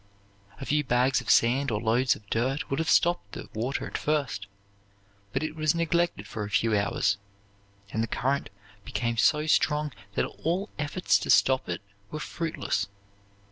A 0.59 0.65
few 0.65 0.83
bags 0.83 1.21
of 1.21 1.29
sand 1.29 1.69
or 1.69 1.79
loads 1.79 2.15
of 2.15 2.27
dirt 2.31 2.71
would 2.71 2.79
have 2.79 2.89
stopped 2.89 3.33
the 3.33 3.47
water 3.53 3.85
at 3.85 3.99
first; 3.99 4.47
but 5.31 5.43
it 5.43 5.55
was 5.55 5.75
neglected 5.75 6.25
for 6.25 6.43
a 6.43 6.49
few 6.49 6.75
hours, 6.75 7.19
and 7.91 8.01
the 8.01 8.07
current 8.07 8.49
became 8.83 9.17
so 9.17 9.45
strong 9.45 9.91
that 10.15 10.25
all 10.25 10.69
efforts 10.79 11.19
to 11.19 11.29
stop 11.29 11.69
it 11.69 11.81
were 12.09 12.19
fruitless. 12.19 12.87